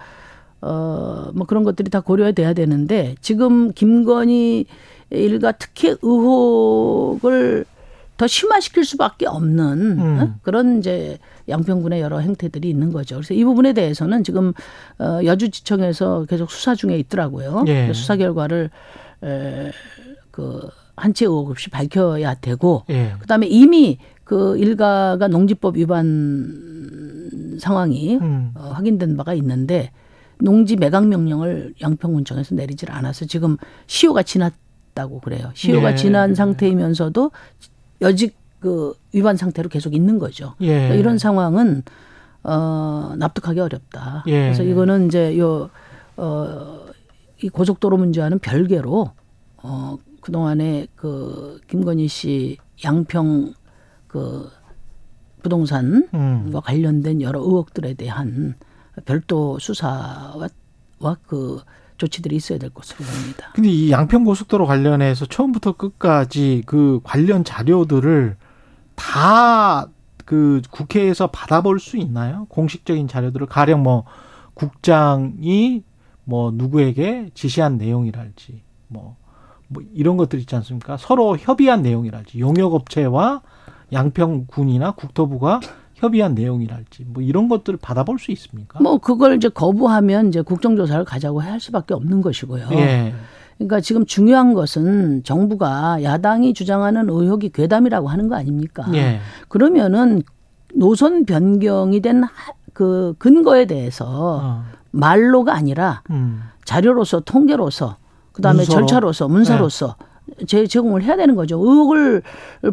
어 0.61 1.31
뭐 1.35 1.47
그런 1.47 1.65
것들이 1.65 1.91
다 1.91 2.01
고려돼야 2.01 2.53
되는데 2.55 3.15
지금 3.21 3.73
김건희 3.73 4.65
일가 5.11 5.53
특혜 5.53 5.95
의혹을 6.03 7.65
더 8.17 8.27
심화시킬 8.27 8.85
수밖에 8.85 9.27
없는 9.27 9.99
음. 10.01 10.19
어? 10.21 10.35
그런 10.43 10.79
이제 10.79 11.19
양평군의 11.49 12.01
여러 12.01 12.19
행태들이 12.19 12.69
있는 12.71 12.91
거죠. 12.93 13.17
그래서 13.17 13.35
이 13.35 13.45
부분에 13.45 13.73
대해서는 13.75 14.25
지금 14.25 14.53
어, 14.99 15.21
여주지청에서 15.25 16.25
계속 16.29 16.51
수사 16.51 16.75
중에 16.75 16.97
있더라고요. 16.99 17.65
예. 17.69 17.93
수사 17.93 18.17
결과를 18.17 18.71
에, 19.23 19.71
그 20.31 20.61
한치 20.97 21.25
의혹 21.25 21.51
없이 21.51 21.69
밝혀야 21.69 22.35
되고 22.37 22.85
예. 22.89 23.13
그다음에 23.21 23.47
이미 23.49 23.99
그 24.25 24.57
일가가 24.57 25.29
농지법 25.29 25.77
위반 25.77 27.59
상황이 27.61 28.17
음. 28.17 28.53
어, 28.55 28.71
확인된 28.75 29.17
바가 29.17 29.35
있는데 29.35 29.91
농지 30.39 30.77
매각 30.77 31.07
명령을 31.07 31.75
양평군청에서 31.81 32.55
내리질 32.55 32.91
않아서 32.91 33.25
지금 33.25 33.57
시효가 33.87 34.23
지났다고 34.23 35.21
그래요. 35.21 35.51
시효가 35.55 35.91
네. 35.91 35.97
지난 35.97 36.35
상태이면서도 36.35 37.31
여직 38.03 38.37
그 38.61 38.95
위반 39.13 39.37
상태로 39.37 39.69
계속 39.69 39.95
있는 39.95 40.19
거죠. 40.19 40.55
예. 40.61 40.69
그러니까 40.69 40.95
이런 40.97 41.19
상황은 41.19 41.83
어 42.43 43.15
납득하기 43.19 43.61
어렵다. 43.61 44.25
예. 44.27 44.45
그래서 44.45 44.63
이거는 44.63 45.07
이제 45.07 45.39
요 45.39 45.71
어, 46.17 46.87
이 47.43 47.49
고속도로 47.49 47.97
문제와는 47.97 48.39
별개로 48.39 49.11
어, 49.63 49.97
그동안에 50.21 50.87
그 50.97 51.61
김건희 51.69 52.09
씨 52.09 52.57
양평 52.85 53.53
그 54.07 54.51
부동산과 55.43 56.09
음. 56.15 56.53
관련된 56.53 57.23
여러 57.23 57.41
의혹들에 57.41 57.95
대한 57.95 58.55
별도 59.05 59.59
수사와 59.59 60.49
와그 60.99 61.63
조치들이 61.99 62.37
있어야 62.37 62.59
될 62.59 62.71
것으로 62.71 63.05
봅니다. 63.05 63.51
근데 63.55 63.69
이 63.69 63.91
양평 63.91 64.25
고속도로 64.25 64.67
관련해서 64.67 65.27
처음부터 65.27 65.73
끝까지 65.73 66.63
그 66.67 67.01
관련 67.05 67.45
자료들을 67.45 68.37
다 68.95 69.89
그 70.27 70.61
국회에서 70.71 71.29
받아볼 71.29 71.79
수 71.81 71.97
있나요? 71.97 72.47
공식적인 72.51 73.09
자료들을 73.09 73.47
가령 73.47 73.83
뭐 73.83 74.05
국장이 74.53 75.85
뭐 76.25 76.51
누구에게 76.53 77.31
지시한 77.33 77.79
내용이랄지 77.79 78.61
뭐, 78.89 79.17
뭐 79.69 79.83
이런 79.95 80.17
것들 80.17 80.41
있지 80.41 80.55
않습니까? 80.57 80.97
서로 80.97 81.39
협의한 81.39 81.81
내용이랄지 81.83 82.41
용역업체와 82.41 83.43
양평군이나 83.93 84.91
국토부가 84.93 85.61
협의한 85.97 86.35
내용이랄지 86.35 87.05
뭐 87.09 87.23
이런 87.23 87.49
것들을 87.49 87.79
받아볼 87.83 88.19
수 88.19 88.31
있습니까? 88.33 88.81
뭐 88.81 88.99
그걸 88.99 89.37
이제 89.37 89.49
거부하면 89.49 90.29
이제 90.29 90.41
국정조사를 90.43 91.05
가자고 91.05 91.41
할 91.41 91.59
수밖에 91.61 91.95
없는 91.95 92.23
것이고요. 92.23 92.69
예. 92.73 93.15
그러니까 93.59 93.81
지금 93.81 94.05
중요한 94.05 94.55
것은 94.55 95.23
정부가 95.25 96.03
야당이 96.03 96.55
주장하는 96.55 97.09
의혹이 97.09 97.51
괴담이라고 97.51 98.09
하는 98.09 98.29
거 98.29 98.37
아닙니까? 98.37 98.87
예. 98.95 99.21
그러면은 99.49 100.23
노선 100.75 101.25
변경이 101.25 102.01
된 102.01 102.23
그 102.77 103.15
근거에 103.19 103.65
대해서 103.65 104.05
어. 104.43 104.65
말로가 104.91 105.55
아니라 105.55 106.03
음. 106.11 106.43
자료로서 106.67 107.21
통계로서 107.21 107.97
그다음에 108.33 108.59
문서로? 108.59 108.81
네. 108.81 108.87
절차로서 108.87 109.29
문서로서 109.29 109.97
제 110.47 110.67
제공을 110.67 111.03
해야 111.03 111.17
되는 111.17 111.35
거죠. 111.35 111.59
의혹을 111.59 112.23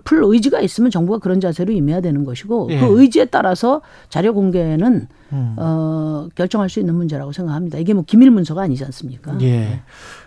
풀 0.03 0.23
의지가 0.23 0.61
있으면 0.61 0.89
정부가 0.91 1.19
그런 1.19 1.39
자세로 1.39 1.71
임해야 1.71 2.01
되는 2.01 2.23
것이고 2.23 2.69
예. 2.71 2.79
그 2.79 2.99
의지에 2.99 3.25
따라서 3.25 3.81
자료 4.09 4.33
공개는 4.33 5.07
음. 5.33 5.55
어, 5.57 6.27
결정할 6.35 6.69
수 6.69 6.79
있는 6.79 6.95
문제라고 6.95 7.31
생각합니다. 7.31 7.77
이게 7.77 7.93
뭐 7.93 8.03
기밀 8.05 8.31
문서가 8.31 8.63
아니지 8.63 8.83
않습니까? 8.85 9.37
예. 9.41 9.81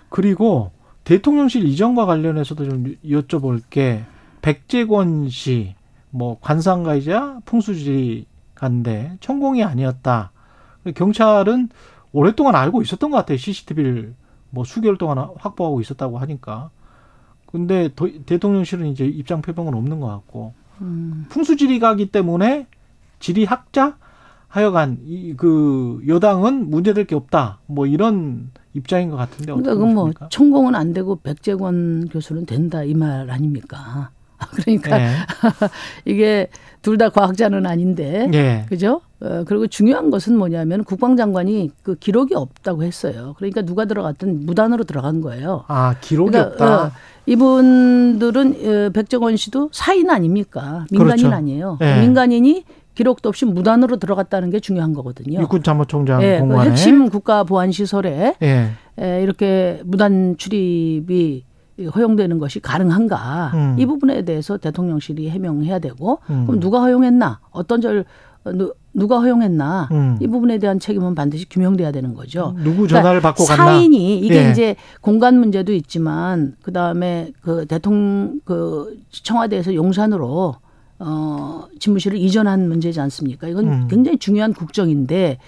그리고 0.09 0.71
대통령실 1.05 1.65
이전과 1.65 2.07
관련해서도 2.07 2.65
좀 2.69 2.95
여쭤볼 3.05 3.63
게 3.71 4.05
백재권 4.43 5.29
씨, 5.29 5.75
뭐 6.11 6.39
관상가이자 6.41 7.41
풍수지리가인데 7.45 9.19
천공이 9.21 9.63
아니었다. 9.63 10.33
경찰은 10.95 11.69
오랫동안 12.13 12.55
알고 12.55 12.83
있었던 12.83 13.11
것 13.11 13.17
같아요. 13.19 13.37
CCTV를 13.37 14.15
뭐 14.51 14.65
수개월 14.65 14.97
동안 14.99 15.19
확보하고 15.37 15.81
있었다고 15.81 16.19
하니까. 16.19 16.71
근데 17.47 17.89
도- 17.95 18.11
대통령실은 18.25 18.87
이제 18.89 19.07
입장 19.07 19.41
표명은 19.43 19.75
없는 19.75 20.01
것 20.01 20.07
같고 20.09 20.53
음. 20.81 21.25
풍수지리가기 21.31 22.11
때문에 22.11 22.67
지리학자 23.21 23.97
하여간 24.49 24.99
이 25.07 25.35
그 25.37 26.03
여당은 26.07 26.71
문제될 26.71 27.07
게 27.07 27.15
없다. 27.15 27.61
뭐 27.67 27.87
이런 27.87 28.51
입장인 28.75 29.11
것 29.11 29.17
같은데 29.17 29.53
어떻게 29.53 29.75
그러니까 29.75 29.95
그뭐? 29.95 30.29
천공은 30.31 30.75
안 30.75 30.93
되고 30.93 31.17
백재권 31.17 32.09
교수는 32.11 32.47
된다 32.47 32.83
이 32.85 32.95
말 32.95 33.31
아닙니까? 33.31 34.11
그러니까 34.57 35.01
예. 35.01 35.11
이게 36.05 36.49
둘 36.83 36.99
다 36.99 37.09
과학자는 37.11 37.67
아닌데 37.67 38.31
예. 38.33 38.65
그죠? 38.69 39.01
어, 39.21 39.43
그리고 39.47 39.67
중요한 39.67 40.11
것은 40.11 40.37
뭐냐면 40.37 40.85
국방장관이 40.85 41.71
그 41.83 41.97
기록이 41.97 42.35
없다고 42.35 42.85
했어요. 42.85 43.35
그러니까 43.39 43.63
누가 43.63 43.87
들어갔든 43.87 44.47
무단으로 44.47 44.85
들어간 44.85 45.21
거예요. 45.21 45.65
아 45.67 45.97
기록이 46.01 46.31
그러니까, 46.31 46.53
없다. 46.53 46.85
어, 46.85 46.91
이분들은 47.27 48.87
어, 48.87 48.91
백정원 48.91 49.37
씨도 49.37 49.71
사인 49.73 50.11
아닙니까? 50.11 50.87
민간인 50.91 51.17
그렇죠. 51.17 51.35
아니에요. 51.35 51.79
예. 51.81 52.01
민간인이 52.01 52.65
기록도 52.95 53.29
없이 53.29 53.45
무단으로 53.45 53.97
들어갔다는 53.99 54.51
게 54.51 54.61
중요한 54.61 54.95
거거든요. 54.95 55.41
육군 55.41 55.63
참모총장 55.63 56.23
예, 56.23 56.35
그 56.37 56.41
공관에 56.47 56.71
핵심 56.71 57.11
국가 57.11 57.45
보안 57.45 57.73
시설에 57.73 58.35
예. 58.43 58.71
에, 58.99 59.23
이렇게 59.23 59.81
무단 59.85 60.37
출입이 60.39 61.45
허용되는 61.85 62.39
것이 62.39 62.61
가능한가 62.61 63.51
음. 63.55 63.77
이 63.79 63.87
부분에 63.87 64.23
대해서 64.23 64.57
대통령실이 64.57 65.29
해명해야 65.31 65.79
되고 65.79 66.21
음. 66.31 66.47
그럼 66.47 66.61
누가 66.61 66.81
허용했나 66.81 67.41
어떤 67.51 67.81
절 67.81 68.05
어, 68.45 68.53
누, 68.53 68.73
누가 68.95 69.19
허용했나 69.21 69.89
음. 69.91 70.17
이 70.21 70.27
부분에 70.27 70.59
대한 70.59 70.79
책임은 70.79 71.15
반드시 71.15 71.49
규명돼야 71.49 71.93
되는 71.93 72.15
거죠. 72.15 72.55
누구 72.63 72.89
전화를 72.89 73.21
받고 73.21 73.45
갔나? 73.45 73.65
그러니까 73.65 73.79
사인이 73.79 74.19
이게 74.21 74.47
예. 74.47 74.51
이제 74.51 74.77
공간 75.01 75.39
문제도 75.39 75.73
있지만 75.73 76.55
그 76.63 76.73
다음에 76.73 77.33
그 77.43 77.67
대통령 77.67 78.41
그 78.45 78.99
청와대에서 79.11 79.75
용산으로 79.75 80.55
어 80.99 81.65
집무실을 81.79 82.17
이전한 82.17 82.69
문제지 82.69 83.01
않습니까? 83.01 83.49
이건 83.49 83.65
음. 83.67 83.89
굉장히 83.91 84.17
중요한 84.17 84.55
국정인데 84.55 85.39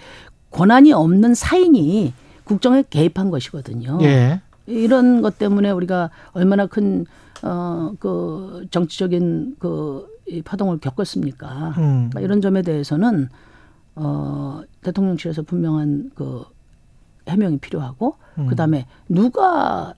권한이 0.51 0.93
없는 0.93 1.35
사인이 1.35 2.13
국정에 2.45 2.85
개입한 2.91 3.31
것이거든요. 3.31 3.99
예. 4.03 4.41
이런 4.69 5.23
것 5.23 5.39
때문에 5.39 5.71
우리가 5.71 6.11
얼마나 6.33 6.67
큰 6.67 7.07
어 7.43 7.95
그 8.01 8.67
정치적인 8.71 9.57
그이 9.59 10.43
파동을 10.43 10.79
겪었습니까? 10.79 11.69
음. 11.79 12.09
그러니까 12.11 12.21
이런 12.21 12.41
점에 12.41 12.63
대해서는 12.63 13.29
어 13.95 14.63
대통령실에서 14.83 15.43
분명한 15.43 16.13
그 16.15 16.45
해명이 17.29 17.59
필요하고 17.59 18.17
음. 18.39 18.47
그다음에 18.47 18.87
누가 19.09 19.95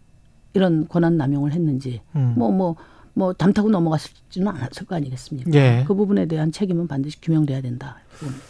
이런 0.52 0.88
권한 0.88 1.16
남용을 1.16 1.52
했는지 1.52 2.00
음. 2.16 2.34
뭐뭐뭐 2.36 3.34
담타고 3.38 3.70
넘어갔을지는 3.70 4.48
않았을 4.48 4.86
거 4.86 4.96
아니겠습니까? 4.96 5.50
예. 5.54 5.84
그 5.86 5.94
부분에 5.94 6.26
대한 6.26 6.50
책임은 6.52 6.88
반드시 6.88 7.20
규명돼야 7.20 7.60
된다. 7.60 7.96
봅니다. 8.18 8.44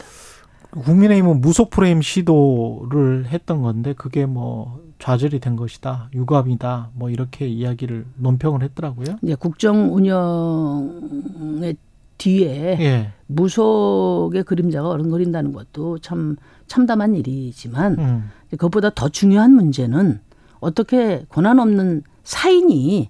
국민의힘은 0.70 1.40
무속 1.40 1.70
프레임 1.70 2.00
시도를 2.00 3.26
했던 3.26 3.60
건데 3.60 3.92
그게 3.92 4.24
뭐 4.24 4.80
좌절이 5.00 5.40
된 5.40 5.56
것이다, 5.56 6.10
유감이다, 6.14 6.90
뭐 6.94 7.10
이렇게 7.10 7.48
이야기를 7.48 8.06
논평을 8.16 8.62
했더라고요. 8.62 9.16
이제 9.22 9.34
국정 9.34 9.94
운영의 9.94 11.76
뒤에 12.18 12.76
예. 12.80 13.12
무속의 13.26 14.44
그림자가 14.44 14.90
어른거린다는 14.90 15.52
것도 15.52 15.98
참 16.00 16.36
참담한 16.66 17.16
일이지만 17.16 17.98
음. 17.98 18.30
그것보다 18.50 18.90
더 18.90 19.08
중요한 19.08 19.54
문제는 19.54 20.20
어떻게 20.60 21.24
권한 21.30 21.58
없는 21.58 22.02
사인이 22.22 23.08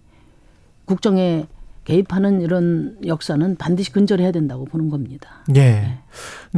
국정에 0.84 1.48
개입하는 1.84 2.40
이런 2.42 2.96
역사는 3.04 3.56
반드시 3.56 3.90
근절해야 3.92 4.32
된다고 4.32 4.64
보는 4.64 4.90
겁니다. 4.90 5.44
예. 5.56 5.98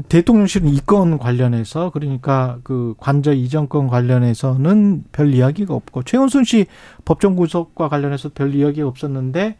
대통령실은 0.09 0.69
이건 0.69 1.19
관련해서 1.19 1.91
그러니까 1.91 2.59
그 2.65 2.95
관저 2.99 3.33
이전권 3.33 3.87
관련해서는 3.87 5.05
별 5.13 5.33
이야기가 5.33 5.75
없고 5.75 6.03
최은순 6.03 6.45
씨 6.45 6.67
법정 7.05 7.37
구속과 7.37 7.89
관련해서 7.89 8.31
별 8.35 8.55
이야기가 8.55 8.87
없었는데 8.89 9.57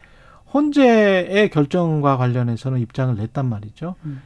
헌재의 0.53 1.49
결정과 1.49 2.17
관련해서는 2.17 2.79
입장을 2.79 3.15
냈단 3.15 3.47
말이죠. 3.47 3.95
음. 4.05 4.21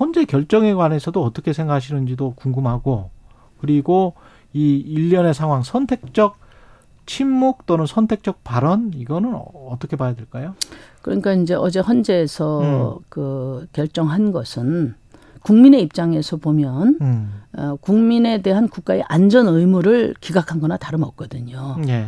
헌재 0.00 0.24
결정에 0.24 0.74
관해서도 0.74 1.22
어떻게 1.22 1.52
생각하시는지도 1.52 2.34
궁금하고 2.34 3.10
그리고 3.60 4.14
이 4.52 4.76
일련의 4.78 5.34
상황 5.34 5.62
선택적 5.62 6.38
침묵 7.08 7.64
또는 7.64 7.86
선택적 7.86 8.44
발언 8.44 8.92
이거는 8.94 9.34
어떻게 9.70 9.96
봐야 9.96 10.14
될까요? 10.14 10.54
그러니까 11.02 11.32
이제 11.32 11.54
어제 11.54 11.80
헌재에서 11.80 12.60
음. 12.60 13.04
그 13.08 13.66
결정한 13.72 14.30
것은 14.30 14.94
국민의 15.42 15.80
입장에서 15.82 16.36
보면 16.36 16.98
음. 17.00 17.32
어, 17.56 17.76
국민에 17.80 18.42
대한 18.42 18.68
국가의 18.68 19.04
안전 19.08 19.48
의무를 19.48 20.14
기각한 20.20 20.60
거나 20.60 20.76
다름없거든요. 20.76 21.78
예. 21.88 22.02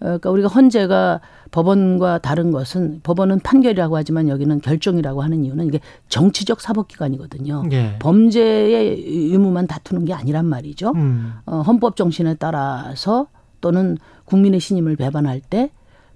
어, 0.00 0.04
그러니까 0.04 0.30
우리가 0.30 0.48
헌재가 0.48 1.20
법원과 1.50 2.18
다른 2.18 2.50
것은 2.50 3.00
법원은 3.02 3.40
판결이라고 3.40 3.94
하지만 3.94 4.28
여기는 4.28 4.62
결정이라고 4.62 5.22
하는 5.22 5.44
이유는 5.44 5.66
이게 5.66 5.80
정치적 6.08 6.62
사법기관이거든요. 6.62 7.64
예. 7.72 7.96
범죄의 7.98 9.04
의무만 9.04 9.66
다투는 9.66 10.06
게 10.06 10.14
아니란 10.14 10.46
말이죠. 10.46 10.92
음. 10.96 11.34
어, 11.44 11.60
헌법 11.60 11.96
정신에 11.96 12.34
따라서 12.34 13.26
또는 13.60 13.98
국민의 14.26 14.60
신임을 14.60 14.96
배반할 14.96 15.40
때 15.40 15.70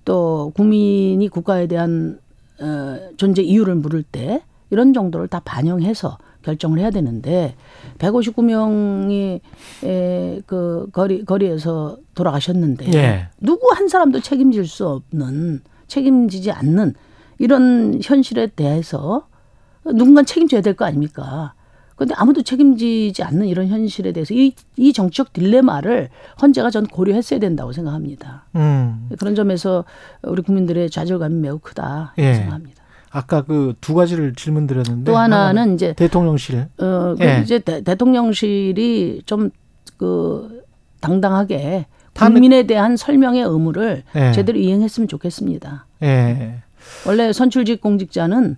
또 0.05 0.51
국민이 0.57 1.29
국가에 1.29 1.67
대한 1.67 2.19
어, 2.61 2.99
존재 3.17 3.43
이유를 3.43 3.75
물을 3.77 4.03
때 4.03 4.43
이런 4.71 4.93
정도를 4.93 5.29
다 5.29 5.41
반영해서 5.45 6.19
결정을 6.43 6.79
해야 6.79 6.91
되는데 6.91 7.55
159명이 7.99 9.41
에, 9.85 10.41
그 10.47 10.89
거리 10.93 11.25
거리에서 11.25 11.99
돌아가셨는데 12.15 12.93
예. 12.95 13.29
누구 13.41 13.71
한 13.73 13.89
사람도 13.89 14.21
책임질 14.21 14.67
수 14.67 14.89
없는 14.89 15.61
책임지지 15.87 16.51
않는 16.51 16.95
이런 17.39 18.01
현실에 18.03 18.47
대해서 18.49 19.27
누군가 19.85 20.23
책임져야 20.23 20.61
될 20.63 20.75
거 20.75 20.85
아닙니까? 20.85 21.55
그런데 22.01 22.15
아무도 22.17 22.41
책임지지 22.41 23.23
않는 23.23 23.47
이런 23.47 23.69
현실에 23.69 24.13
대해서 24.13 24.33
이, 24.33 24.55
이 24.79 24.93
정치적 24.95 25.35
딜레마를 25.35 26.09
헌재가 26.41 26.71
전 26.71 26.87
고려했어야 26.87 27.39
된다고 27.39 27.73
생각합니다. 27.73 28.47
음. 28.57 29.11
그런 29.19 29.35
점에서 29.35 29.85
우리 30.23 30.41
국민들의 30.41 30.89
좌절감이 30.89 31.35
매우 31.35 31.59
크다 31.59 32.15
예. 32.17 32.33
생각합니다. 32.35 32.83
아까 33.11 33.43
그 33.43 33.75
두 33.83 33.93
가지를 33.93 34.35
질문 34.35 34.67
드렸는데 34.67 35.11
또 35.11 35.19
하나는 35.19 35.75
이제 35.75 35.93
대통령실. 35.93 36.69
어, 36.79 37.15
그 37.19 37.25
예. 37.25 37.41
이제 37.43 37.59
대, 37.59 37.83
대통령실이 37.83 39.25
좀 39.27 39.51
그 40.01 40.65
당당하게 41.03 41.85
국민에 42.15 42.63
대한 42.63 42.97
설명의 42.97 43.43
의무를 43.43 44.03
예. 44.17 44.33
제대로 44.33 44.59
이행했으면 44.59 45.09
좋겠습니다. 45.09 45.85
예. 46.03 46.63
원래 47.07 47.35
선출직 47.35 47.83
공직자는 47.83 48.57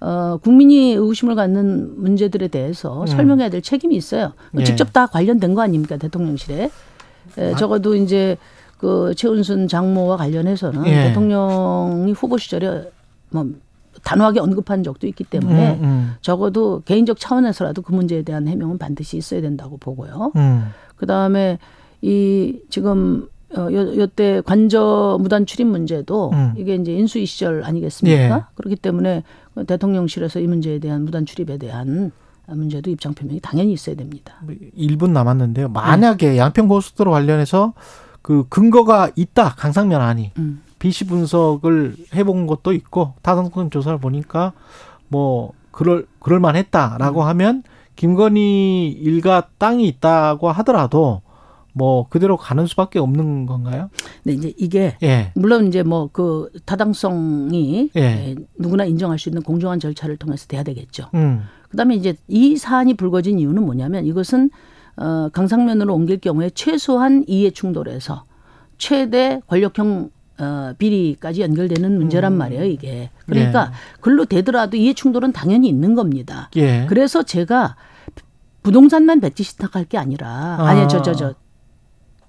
어, 0.00 0.38
국민이 0.42 0.92
의구심을 0.94 1.34
갖는 1.34 2.00
문제들에 2.00 2.48
대해서 2.48 3.02
음. 3.02 3.06
설명해야 3.06 3.50
될 3.50 3.60
책임이 3.60 3.94
있어요. 3.94 4.32
예. 4.58 4.64
직접 4.64 4.92
다 4.92 5.06
관련된 5.06 5.54
거 5.54 5.62
아닙니까 5.62 5.96
대통령실에? 5.98 6.70
에, 7.38 7.54
적어도 7.56 7.94
이제 7.94 8.36
그 8.78 9.12
최은순 9.14 9.68
장모와 9.68 10.16
관련해서는 10.16 10.86
예. 10.86 11.08
대통령이 11.08 12.12
후보 12.12 12.38
시절에 12.38 12.90
뭐 13.30 13.46
단호하게 14.02 14.40
언급한 14.40 14.82
적도 14.82 15.06
있기 15.06 15.24
때문에 15.24 15.74
음, 15.74 15.84
음, 15.84 16.12
적어도 16.22 16.80
개인적 16.86 17.20
차원에서라도 17.20 17.82
그 17.82 17.92
문제에 17.92 18.22
대한 18.22 18.48
해명은 18.48 18.78
반드시 18.78 19.18
있어야 19.18 19.42
된다고 19.42 19.76
보고요. 19.76 20.32
음. 20.36 20.68
그 20.96 21.04
다음에 21.04 21.58
이 22.00 22.58
지금 22.70 23.28
어, 23.56 23.62
요, 23.72 23.96
요때 23.96 24.42
관저 24.46 25.18
무단 25.20 25.44
출입 25.44 25.66
문제도 25.66 26.30
음. 26.32 26.54
이게 26.56 26.76
이제 26.76 26.92
인수위 26.92 27.26
시절 27.26 27.64
아니겠습니까? 27.64 28.36
예. 28.36 28.42
그렇기 28.54 28.76
때문에 28.76 29.24
대통령실에서 29.64 30.40
이 30.40 30.46
문제에 30.46 30.78
대한 30.78 31.04
무단 31.04 31.26
출입에 31.26 31.58
대한 31.58 32.12
문제도 32.46 32.90
입장 32.90 33.14
표명이 33.14 33.40
당연히 33.40 33.72
있어야 33.72 33.94
됩니다. 33.94 34.34
1분 34.76 35.10
남았는데요. 35.10 35.68
네. 35.68 35.72
만약에 35.72 36.36
양평고속도로 36.36 37.10
관련해서 37.10 37.74
그 38.22 38.44
근거가 38.48 39.10
있다. 39.16 39.54
강상면 39.56 40.00
안이. 40.00 40.32
음. 40.38 40.62
BC 40.78 41.06
분석을 41.06 41.96
해본 42.14 42.46
것도 42.46 42.72
있고 42.72 43.14
타당성 43.22 43.70
조사를 43.70 43.98
보니까 43.98 44.52
뭐 45.08 45.52
그럴 45.70 46.06
그럴 46.18 46.40
음. 46.40 46.42
만했다라고 46.42 47.22
하면 47.22 47.62
김건희 47.96 48.88
일가 48.88 49.48
땅이 49.58 49.86
있다고 49.86 50.50
하더라도 50.50 51.22
뭐 51.72 52.06
그대로 52.08 52.36
가는 52.36 52.66
수밖에 52.66 52.98
없는 52.98 53.46
건가요? 53.46 53.90
근데 54.22 54.36
이제 54.36 54.54
이게 54.58 54.96
예. 55.02 55.32
물론 55.34 55.66
이제 55.66 55.82
뭐 55.82 56.10
그 56.12 56.50
타당성이 56.66 57.90
예. 57.96 58.00
에, 58.00 58.34
누구나 58.58 58.84
인정할 58.84 59.18
수 59.18 59.28
있는 59.28 59.42
공정한 59.42 59.78
절차를 59.80 60.16
통해서 60.16 60.46
돼야 60.46 60.62
되겠죠. 60.62 61.06
음. 61.14 61.42
그다음에 61.70 61.94
이제 61.94 62.16
이 62.28 62.56
사안이 62.56 62.94
불거진 62.94 63.38
이유는 63.38 63.64
뭐냐면 63.64 64.04
이것은 64.04 64.50
어, 64.96 65.28
강상면으로 65.32 65.94
옮길 65.94 66.18
경우에 66.18 66.50
최소한 66.50 67.24
이해 67.26 67.50
충돌에서 67.50 68.24
최대 68.76 69.40
권력형 69.46 70.10
어, 70.40 70.72
비리까지 70.78 71.42
연결되는 71.42 71.96
문제란 71.98 72.36
말이에요 72.36 72.64
이게. 72.64 73.10
그러니까 73.26 73.72
글로 74.00 74.24
되더라도 74.24 74.76
이해 74.76 74.92
충돌은 74.94 75.32
당연히 75.32 75.68
있는 75.68 75.94
겁니다. 75.94 76.50
예. 76.56 76.86
그래서 76.88 77.22
제가 77.22 77.76
부동산만 78.62 79.20
배치 79.20 79.42
신탁할 79.42 79.84
게 79.86 79.96
아니라 79.96 80.28
아. 80.58 80.66
아니 80.66 80.88
저저저 80.88 81.34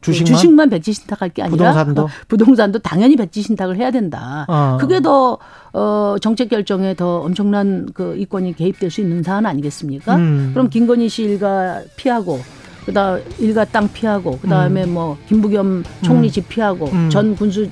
주식만, 0.01 0.33
주식만 0.33 0.69
백지 0.69 0.93
신탁할 0.93 1.29
게 1.29 1.43
아니라 1.43 1.71
부동산도? 1.73 2.09
부동산도 2.27 2.79
당연히 2.79 3.15
백지 3.15 3.41
신탁을 3.41 3.77
해야 3.77 3.91
된다. 3.91 4.45
아. 4.49 4.77
그게 4.79 4.99
더 4.99 5.37
어, 5.73 6.15
정책 6.19 6.49
결정에 6.49 6.95
더 6.95 7.19
엄청난 7.19 7.87
그 7.93 8.15
이권이 8.17 8.55
개입될 8.55 8.89
수 8.91 9.01
있는 9.01 9.21
사안 9.23 9.45
아니겠습니까? 9.45 10.15
음. 10.15 10.51
그럼 10.53 10.69
김건희 10.69 11.07
씨 11.07 11.23
일가 11.23 11.81
피하고 11.95 12.39
그다음 12.85 13.21
일가 13.37 13.63
땅 13.65 13.87
피하고 13.93 14.39
그다음에 14.39 14.85
뭐 14.87 15.17
김부겸 15.29 15.83
총리 16.01 16.31
집 16.31 16.49
피하고 16.49 16.87
음. 16.87 17.09
전 17.11 17.35
군수 17.35 17.69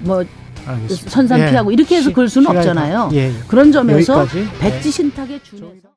뭐 0.00 0.24
알겠습니다. 0.66 1.10
선산 1.10 1.40
예. 1.40 1.50
피하고 1.50 1.70
이렇게 1.70 1.96
해서 1.96 2.08
시- 2.08 2.14
글 2.14 2.28
수는 2.28 2.44
시간이 2.50 2.58
없잖아요. 2.58 2.96
다- 3.10 3.14
예. 3.14 3.32
그런 3.46 3.70
점에서 3.72 4.20
여기까지. 4.20 4.48
백지 4.58 4.90
신탁에 4.90 5.38
준해서 5.42 5.88